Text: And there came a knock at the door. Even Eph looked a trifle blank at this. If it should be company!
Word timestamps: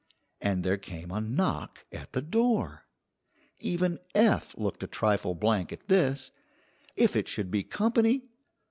And 0.41 0.63
there 0.63 0.79
came 0.79 1.11
a 1.11 1.21
knock 1.21 1.85
at 1.91 2.13
the 2.13 2.23
door. 2.23 2.87
Even 3.59 3.99
Eph 4.15 4.57
looked 4.57 4.81
a 4.81 4.87
trifle 4.87 5.35
blank 5.35 5.71
at 5.71 5.87
this. 5.89 6.31
If 6.95 7.15
it 7.15 7.27
should 7.27 7.51
be 7.51 7.61
company! 7.61 8.23